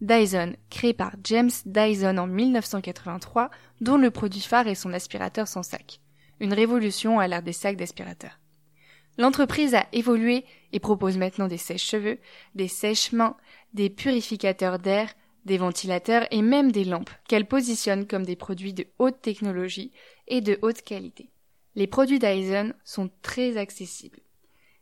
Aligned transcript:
Dyson, 0.00 0.54
créée 0.70 0.94
par 0.94 1.14
James 1.24 1.50
Dyson 1.66 2.16
en 2.18 2.26
1983, 2.26 3.50
dont 3.80 3.98
le 3.98 4.10
produit 4.10 4.40
phare 4.40 4.66
est 4.66 4.74
son 4.74 4.92
aspirateur 4.92 5.46
sans 5.46 5.62
sac. 5.62 6.00
Une 6.40 6.54
révolution 6.54 7.18
à 7.18 7.28
l'ère 7.28 7.42
des 7.42 7.52
sacs 7.52 7.76
d'aspirateur. 7.76 8.40
L'entreprise 9.18 9.74
a 9.74 9.86
évolué 9.92 10.44
et 10.72 10.80
propose 10.80 11.18
maintenant 11.18 11.48
des 11.48 11.58
sèches-cheveux, 11.58 12.18
des 12.54 12.68
sèches-mains, 12.68 13.36
des 13.74 13.90
purificateurs 13.90 14.78
d'air, 14.78 15.12
des 15.44 15.58
ventilateurs 15.58 16.26
et 16.30 16.42
même 16.42 16.72
des 16.72 16.84
lampes 16.84 17.10
qu'elle 17.28 17.46
positionne 17.46 18.06
comme 18.06 18.24
des 18.24 18.36
produits 18.36 18.72
de 18.72 18.86
haute 18.98 19.20
technologie 19.20 19.92
et 20.28 20.40
de 20.40 20.58
haute 20.62 20.82
qualité. 20.82 21.30
Les 21.74 21.86
produits 21.86 22.18
Dyson 22.18 22.72
sont 22.84 23.10
très 23.22 23.56
accessibles. 23.56 24.20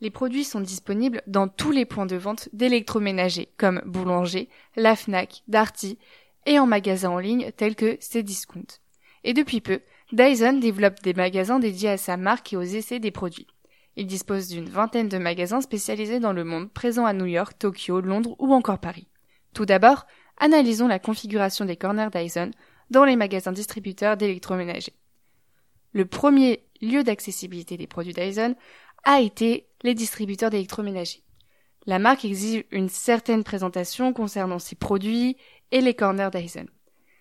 Les 0.00 0.10
produits 0.10 0.44
sont 0.44 0.60
disponibles 0.60 1.22
dans 1.26 1.48
tous 1.48 1.72
les 1.72 1.84
points 1.84 2.06
de 2.06 2.16
vente 2.16 2.48
d'électroménager 2.52 3.52
comme 3.58 3.82
Boulanger, 3.84 4.48
La 4.76 4.96
Fnac, 4.96 5.42
Darty 5.46 5.98
et 6.46 6.58
en 6.58 6.66
magasins 6.66 7.10
en 7.10 7.18
ligne 7.18 7.52
tels 7.56 7.76
que 7.76 7.98
Cdiscount. 8.00 8.78
Et 9.24 9.34
depuis 9.34 9.60
peu, 9.60 9.80
Dyson 10.12 10.54
développe 10.54 11.02
des 11.02 11.12
magasins 11.12 11.58
dédiés 11.58 11.90
à 11.90 11.96
sa 11.98 12.16
marque 12.16 12.52
et 12.52 12.56
aux 12.56 12.62
essais 12.62 12.98
des 12.98 13.10
produits. 13.10 13.46
Il 13.96 14.06
dispose 14.06 14.48
d'une 14.48 14.68
vingtaine 14.68 15.08
de 15.08 15.18
magasins 15.18 15.60
spécialisés 15.60 16.20
dans 16.20 16.32
le 16.32 16.44
monde 16.44 16.72
présents 16.72 17.04
à 17.04 17.12
New 17.12 17.26
York, 17.26 17.58
Tokyo, 17.58 18.00
Londres 18.00 18.36
ou 18.38 18.54
encore 18.54 18.78
Paris. 18.78 19.08
Tout 19.52 19.66
d'abord, 19.66 20.06
analysons 20.38 20.88
la 20.88 20.98
configuration 20.98 21.66
des 21.66 21.76
corners 21.76 22.08
Dyson 22.10 22.52
dans 22.88 23.04
les 23.04 23.16
magasins 23.16 23.52
distributeurs 23.52 24.16
d'électroménager. 24.16 24.94
Le 25.92 26.06
premier 26.06 26.64
lieu 26.80 27.02
d'accessibilité 27.04 27.76
des 27.76 27.86
produits 27.86 28.14
Dyson 28.14 28.54
a 29.04 29.20
été 29.20 29.66
les 29.82 29.94
distributeurs 29.94 30.50
d'électroménager. 30.50 31.22
La 31.86 31.98
marque 31.98 32.24
exige 32.24 32.64
une 32.70 32.88
certaine 32.88 33.44
présentation 33.44 34.12
concernant 34.12 34.58
ses 34.58 34.76
produits 34.76 35.36
et 35.72 35.80
les 35.80 35.94
corners 35.94 36.30
Dyson. 36.32 36.66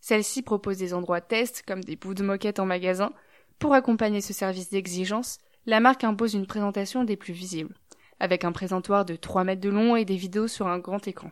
Celle-ci 0.00 0.42
propose 0.42 0.78
des 0.78 0.94
endroits 0.94 1.20
test 1.20 1.62
comme 1.66 1.82
des 1.82 1.96
bouts 1.96 2.14
de 2.14 2.22
moquette 2.22 2.58
en 2.58 2.66
magasin. 2.66 3.12
Pour 3.58 3.72
accompagner 3.72 4.20
ce 4.20 4.32
service 4.32 4.68
d'exigence, 4.68 5.38
la 5.64 5.80
marque 5.80 6.04
impose 6.04 6.34
une 6.34 6.46
présentation 6.46 7.04
des 7.04 7.16
plus 7.16 7.32
visibles, 7.32 7.74
avec 8.18 8.44
un 8.44 8.52
présentoir 8.52 9.04
de 9.04 9.16
3 9.16 9.44
mètres 9.44 9.60
de 9.60 9.70
long 9.70 9.96
et 9.96 10.04
des 10.04 10.16
vidéos 10.16 10.48
sur 10.48 10.66
un 10.66 10.78
grand 10.78 11.06
écran. 11.06 11.30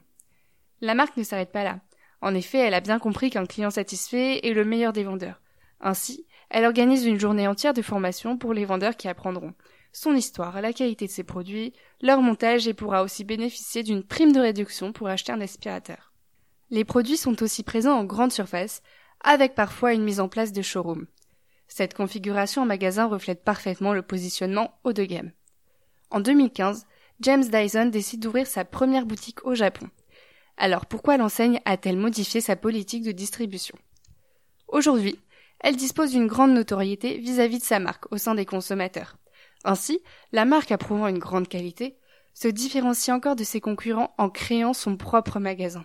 La 0.81 0.95
marque 0.95 1.17
ne 1.17 1.25
s'arrête 1.25 1.53
pas 1.53 1.65
là. 1.65 1.81
En 2.23 2.35
effet, 2.35 2.59
elle 2.59 2.75
a 2.75 2.81
bien 2.81 2.99
compris 2.99 3.31
qu'un 3.31 3.47
client 3.47 3.71
satisfait 3.71 4.47
est 4.47 4.55
le 4.55 4.65
meilleur 4.65 4.93
des 4.93 5.05
vendeurs. 5.05 5.41
Ainsi, 5.81 6.27
elle 6.49 6.65
organise 6.65 7.07
une 7.07 7.19
journée 7.19 7.49
entière 7.49 7.75
de 7.75 7.83
formation 7.83 8.39
pour 8.39 8.55
les 8.55 8.65
vendeurs 8.65 8.97
qui 8.97 9.09
apprendront 9.09 9.55
son 9.93 10.15
histoire, 10.15 10.61
la 10.61 10.73
qualité 10.73 11.07
de 11.07 11.11
ses 11.11 11.25
produits, 11.25 11.73
leur 12.01 12.21
montage 12.21 12.69
et 12.69 12.75
pourra 12.75 13.03
aussi 13.03 13.25
bénéficier 13.25 13.83
d'une 13.83 14.05
prime 14.05 14.33
de 14.33 14.41
réduction 14.41 14.93
pour 14.93 15.09
acheter 15.09 15.33
un 15.33 15.41
aspirateur. 15.41 16.13
Les 16.71 16.85
produits 16.85 17.17
sont 17.17 17.43
aussi 17.43 17.63
présents 17.63 17.99
en 17.99 18.05
grande 18.05 18.33
surface, 18.33 18.83
avec 19.23 19.55
parfois 19.55 19.93
une 19.93 20.05
mise 20.05 20.21
en 20.21 20.29
place 20.29 20.53
de 20.53 20.63
showroom. 20.63 21.07
Cette 21.67 21.95
configuration 21.95 22.63
en 22.63 22.67
magasin 22.67 23.07
reflète 23.07 23.45
parfaitement 23.45 23.93
le 23.93 24.03
positionnement 24.03 24.79
haut 24.85 24.93
de 24.93 25.05
gamme. 25.05 25.33
En 26.11 26.21
2015, 26.21 26.87
James 27.21 27.45
Dyson 27.45 27.87
décide 27.87 28.21
d'ouvrir 28.21 28.47
sa 28.47 28.65
première 28.65 29.07
boutique 29.07 29.45
au 29.45 29.55
Japon. 29.55 29.89
Alors 30.57 30.87
pourquoi 30.87 31.17
l'enseigne 31.17 31.61
a-t-elle 31.65 31.97
modifié 31.97 32.41
sa 32.41 32.57
politique 32.57 33.03
de 33.05 33.13
distribution? 33.13 33.79
Aujourd'hui, 34.69 35.19
elle 35.61 35.77
dispose 35.77 36.13
d'une 36.13 36.27
grande 36.27 36.53
notoriété 36.53 37.19
vis-à-vis 37.19 37.59
de 37.59 37.65
sa 37.65 37.79
marque 37.79 38.11
au 38.13 38.17
sein 38.17 38.35
des 38.35 38.47
consommateurs. 38.47 39.17
Ainsi, 39.65 40.01
la 40.33 40.45
marque 40.45 40.73
approuvant 40.73 41.09
une 41.09 41.19
grande 41.19 41.49
qualité 41.49 41.97
se 42.35 42.49
différencie 42.49 43.15
encore 43.15 43.37
de 43.37 43.45
ses 43.45 43.61
concurrents 43.61 44.15
en 44.19 44.31
créant 44.31 44.73
son 44.73 44.97
propre 44.97 45.39
magasin. 45.39 45.85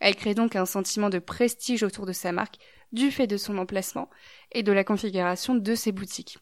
Elle 0.00 0.16
crée 0.16 0.34
donc 0.34 0.56
un 0.56 0.66
sentiment 0.66 1.08
de 1.08 1.18
prestige 1.18 1.82
autour 1.82 2.04
de 2.04 2.12
sa 2.12 2.32
marque 2.32 2.58
du 2.92 3.10
fait 3.10 3.26
de 3.26 3.36
son 3.36 3.58
emplacement 3.58 4.10
et 4.52 4.62
de 4.62 4.72
la 4.72 4.84
configuration 4.84 5.54
de 5.54 5.74
ses 5.74 5.92
boutiques. 5.92 6.38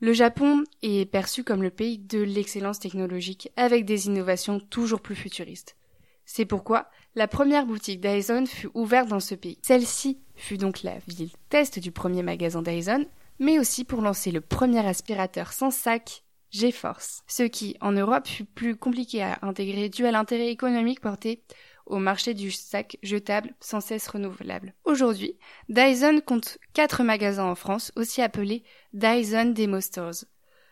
Le 0.00 0.12
Japon 0.12 0.62
est 0.82 1.10
perçu 1.10 1.42
comme 1.42 1.62
le 1.62 1.70
pays 1.70 1.98
de 1.98 2.20
l'excellence 2.20 2.78
technologique 2.78 3.50
avec 3.56 3.84
des 3.84 4.06
innovations 4.06 4.60
toujours 4.60 5.00
plus 5.00 5.16
futuristes. 5.16 5.76
C'est 6.24 6.44
pourquoi 6.44 6.88
la 7.16 7.26
première 7.26 7.66
boutique 7.66 8.00
Dyson 8.00 8.46
fut 8.46 8.70
ouverte 8.74 9.08
dans 9.08 9.18
ce 9.18 9.34
pays. 9.34 9.58
Celle-ci 9.62 10.20
fut 10.36 10.58
donc 10.58 10.84
la 10.84 10.98
ville 11.08 11.32
test 11.48 11.80
du 11.80 11.90
premier 11.90 12.22
magasin 12.22 12.62
Dyson, 12.62 13.06
mais 13.38 13.58
aussi 13.58 13.84
pour 13.84 14.00
lancer 14.00 14.30
le 14.30 14.40
premier 14.40 14.86
aspirateur 14.86 15.52
sans 15.52 15.70
sac 15.70 16.24
GeForce, 16.50 17.22
ce 17.26 17.42
qui, 17.42 17.76
en 17.80 17.92
Europe, 17.92 18.26
fut 18.26 18.44
plus 18.44 18.76
compliqué 18.76 19.22
à 19.22 19.38
intégrer 19.42 19.88
dû 19.88 20.06
à 20.06 20.12
l'intérêt 20.12 20.48
économique 20.48 21.00
porté 21.00 21.42
au 21.86 21.98
marché 21.98 22.34
du 22.34 22.50
sac 22.50 22.98
jetable 23.02 23.54
sans 23.60 23.80
cesse 23.80 24.08
renouvelable. 24.08 24.74
Aujourd'hui, 24.84 25.38
Dyson 25.68 26.20
compte 26.24 26.58
quatre 26.74 27.02
magasins 27.02 27.44
en 27.44 27.54
France, 27.54 27.92
aussi 27.96 28.22
appelés 28.22 28.62
Dyson 28.92 29.52
Demo 29.54 29.80
Stores. 29.80 30.24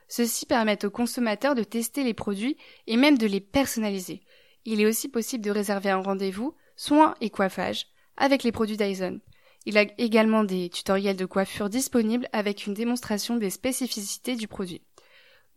Ceux-ci 0.09 0.47
permettent 0.47 0.85
aux 0.85 0.91
consommateurs 0.91 1.55
de 1.55 1.65
tester 1.65 2.05
les 2.05 2.15
produits 2.15 2.57
et 2.87 2.97
même 2.97 3.19
de 3.19 3.27
les 3.27 3.41
personnaliser, 3.41 4.23
il 4.67 4.81
est 4.81 4.87
aussi 4.87 5.09
possible 5.09 5.45
de 5.45 5.51
réserver 5.53 5.91
un 5.91 6.03
rendez-vous, 6.03 6.55
soins 6.75 7.15
et 7.21 7.31
coiffage, 7.31 7.87
avec 8.17 8.43
les 8.43 8.51
produits 8.51 8.77
Dyson. 8.77 9.21
Il 9.67 9.79
a 9.79 9.85
également 9.99 10.45
des 10.45 10.71
tutoriels 10.71 11.17
de 11.17 11.27
coiffure 11.27 11.69
disponibles 11.69 12.29
avec 12.33 12.67
une 12.67 12.75
démonstration 12.75 13.37
des 13.37 13.51
spécificités 13.51 14.37
du 14.37 14.47
produit. 14.47 14.81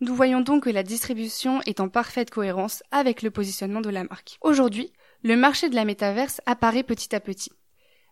Nous 0.02 0.16
voyons 0.16 0.42
donc 0.42 0.64
que 0.64 0.70
la 0.72 0.82
distribution 0.82 1.62
est 1.68 1.80
en 1.80 1.90
parfaite 1.90 2.32
cohérence 2.32 2.82
avec 2.90 3.22
le 3.22 3.30
positionnement 3.30 3.82
de 3.82 3.90
la 3.92 4.06
marque. 4.06 4.38
Aujourd'hui, 4.42 4.92
le 5.22 5.36
marché 5.36 5.70
de 5.70 5.76
la 5.76 5.86
métaverse 5.86 6.42
apparaît 6.48 6.84
petit 6.84 7.14
à 7.16 7.20
petit. 7.20 7.52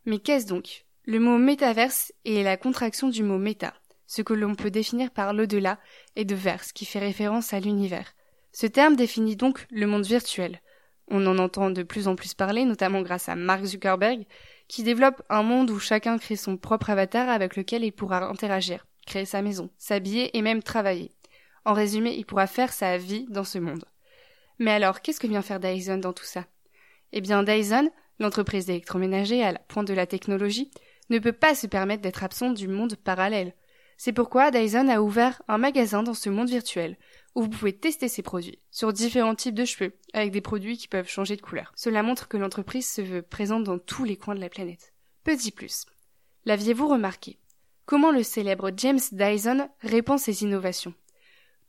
Mais 0.05 0.19
qu'est-ce 0.19 0.45
donc? 0.45 0.85
Le 1.05 1.19
mot 1.19 1.39
métaverse 1.39 2.11
est 2.25 2.43
la 2.43 2.57
contraction 2.57 3.09
du 3.09 3.23
mot 3.23 3.39
méta, 3.39 3.73
ce 4.05 4.21
que 4.21 4.33
l'on 4.33 4.53
peut 4.53 4.69
définir 4.69 5.09
par 5.09 5.33
l'au-delà, 5.33 5.79
et 6.15 6.25
de 6.25 6.35
verse, 6.35 6.73
qui 6.73 6.85
fait 6.85 6.99
référence 6.99 7.53
à 7.53 7.59
l'univers. 7.59 8.13
Ce 8.51 8.67
terme 8.67 8.95
définit 8.95 9.35
donc 9.35 9.65
le 9.71 9.87
monde 9.87 10.05
virtuel, 10.05 10.61
on 11.09 11.25
en 11.25 11.37
entend 11.37 11.69
de 11.69 11.83
plus 11.83 12.07
en 12.07 12.15
plus 12.15 12.33
parler, 12.33 12.65
notamment 12.65 13.01
grâce 13.01 13.29
à 13.29 13.35
Mark 13.35 13.63
Zuckerberg, 13.63 14.25
qui 14.67 14.83
développe 14.83 15.21
un 15.29 15.43
monde 15.43 15.69
où 15.71 15.79
chacun 15.79 16.17
crée 16.17 16.35
son 16.35 16.57
propre 16.57 16.89
avatar 16.89 17.29
avec 17.29 17.55
lequel 17.55 17.83
il 17.83 17.91
pourra 17.91 18.27
interagir, 18.29 18.85
créer 19.05 19.25
sa 19.25 19.41
maison, 19.41 19.69
s'habiller 19.77 20.35
et 20.37 20.41
même 20.41 20.63
travailler. 20.63 21.11
En 21.65 21.73
résumé, 21.73 22.15
il 22.15 22.25
pourra 22.25 22.47
faire 22.47 22.71
sa 22.71 22.97
vie 22.97 23.25
dans 23.29 23.43
ce 23.43 23.59
monde. 23.59 23.85
Mais 24.59 24.71
alors, 24.71 25.01
qu'est-ce 25.01 25.19
que 25.19 25.27
vient 25.27 25.41
faire 25.41 25.59
Dyson 25.59 25.97
dans 25.97 26.13
tout 26.13 26.25
ça? 26.25 26.45
Eh 27.11 27.21
bien, 27.21 27.43
Dyson, 27.43 27.89
l'entreprise 28.19 28.65
d'électroménager 28.65 29.43
à 29.43 29.51
la 29.51 29.59
pointe 29.59 29.87
de 29.87 29.93
la 29.93 30.07
technologie, 30.07 30.71
ne 31.09 31.19
peut 31.19 31.33
pas 31.33 31.55
se 31.55 31.67
permettre 31.67 32.01
d'être 32.01 32.23
absente 32.23 32.55
du 32.55 32.67
monde 32.67 32.95
parallèle. 32.95 33.53
C'est 33.97 34.13
pourquoi 34.13 34.51
Dyson 34.51 34.89
a 34.89 35.01
ouvert 35.01 35.41
un 35.47 35.57
magasin 35.57 36.03
dans 36.03 36.13
ce 36.13 36.29
monde 36.29 36.49
virtuel, 36.49 36.97
où 37.35 37.43
vous 37.43 37.49
pouvez 37.49 37.73
tester 37.73 38.07
ses 38.07 38.21
produits 38.21 38.59
sur 38.71 38.93
différents 38.93 39.35
types 39.35 39.55
de 39.55 39.65
cheveux, 39.65 39.93
avec 40.13 40.31
des 40.31 40.41
produits 40.41 40.77
qui 40.77 40.87
peuvent 40.87 41.09
changer 41.09 41.35
de 41.35 41.41
couleur. 41.41 41.71
Cela 41.75 42.03
montre 42.03 42.27
que 42.27 42.37
l'entreprise 42.37 42.89
se 42.89 43.01
veut 43.01 43.21
présente 43.21 43.63
dans 43.63 43.79
tous 43.79 44.03
les 44.03 44.17
coins 44.17 44.35
de 44.35 44.41
la 44.41 44.49
planète. 44.49 44.93
Petit 45.23 45.51
plus. 45.51 45.85
L'aviez-vous 46.45 46.87
remarqué? 46.87 47.37
Comment 47.85 48.11
le 48.11 48.23
célèbre 48.23 48.71
James 48.75 48.99
Dyson 49.11 49.69
répand 49.81 50.19
ses 50.19 50.43
innovations? 50.43 50.93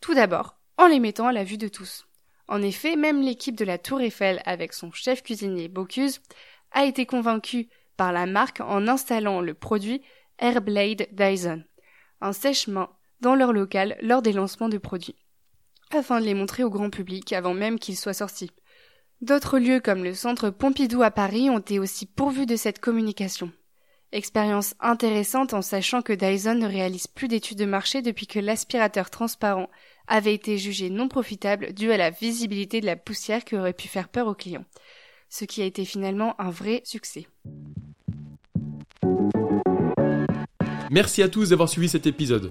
Tout 0.00 0.14
d'abord, 0.14 0.56
en 0.76 0.86
les 0.86 1.00
mettant 1.00 1.26
à 1.26 1.32
la 1.32 1.44
vue 1.44 1.58
de 1.58 1.68
tous. 1.68 2.06
En 2.48 2.62
effet, 2.62 2.96
même 2.96 3.20
l'équipe 3.20 3.56
de 3.56 3.64
la 3.64 3.78
Tour 3.78 4.00
Eiffel 4.00 4.40
avec 4.46 4.72
son 4.72 4.90
chef 4.90 5.22
cuisinier 5.22 5.68
Bocuse 5.68 6.20
a 6.72 6.84
été 6.84 7.04
convaincue 7.04 7.68
par 7.96 8.12
la 8.12 8.26
marque 8.26 8.60
en 8.60 8.88
installant 8.88 9.40
le 9.40 9.54
produit 9.54 10.02
Airblade 10.38 11.08
Dyson, 11.12 11.64
un 12.20 12.32
sèche-main 12.32 12.88
dans 13.20 13.34
leur 13.34 13.52
local 13.52 13.98
lors 14.00 14.22
des 14.22 14.32
lancements 14.32 14.68
de 14.68 14.78
produits 14.78 15.16
afin 15.94 16.20
de 16.20 16.26
les 16.26 16.34
montrer 16.34 16.64
au 16.64 16.70
grand 16.70 16.90
public 16.90 17.32
avant 17.32 17.54
même 17.54 17.78
qu'ils 17.78 17.96
soient 17.96 18.12
sortis. 18.12 18.50
D'autres 19.20 19.58
lieux 19.58 19.80
comme 19.80 20.04
le 20.04 20.14
centre 20.14 20.50
Pompidou 20.50 21.02
à 21.02 21.10
Paris 21.10 21.50
ont 21.50 21.58
été 21.58 21.78
aussi 21.78 22.06
pourvus 22.06 22.46
de 22.46 22.56
cette 22.56 22.78
communication. 22.78 23.50
Expérience 24.12 24.74
intéressante 24.80 25.52
en 25.52 25.60
sachant 25.60 26.00
que 26.00 26.12
Dyson 26.12 26.54
ne 26.54 26.66
réalise 26.66 27.08
plus 27.08 27.28
d'études 27.28 27.58
de 27.58 27.66
marché 27.66 28.00
depuis 28.00 28.26
que 28.26 28.38
l'aspirateur 28.38 29.10
transparent 29.10 29.68
avait 30.06 30.34
été 30.34 30.56
jugé 30.56 30.88
non 30.88 31.08
profitable 31.08 31.74
dû 31.74 31.92
à 31.92 31.96
la 31.96 32.10
visibilité 32.10 32.80
de 32.80 32.86
la 32.86 32.96
poussière 32.96 33.44
qui 33.44 33.56
aurait 33.56 33.74
pu 33.74 33.88
faire 33.88 34.08
peur 34.08 34.26
aux 34.26 34.34
clients. 34.34 34.64
Ce 35.28 35.44
qui 35.44 35.60
a 35.60 35.66
été 35.66 35.84
finalement 35.84 36.40
un 36.40 36.50
vrai 36.50 36.80
succès. 36.84 37.26
Merci 40.90 41.22
à 41.22 41.28
tous 41.28 41.50
d'avoir 41.50 41.68
suivi 41.68 41.88
cet 41.88 42.06
épisode. 42.06 42.50